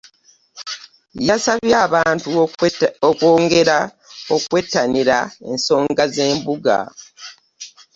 [1.27, 2.29] Yasabye abantu
[3.09, 3.77] okwongera
[4.35, 5.17] okwettanira
[5.49, 6.77] ensoga z'embuga.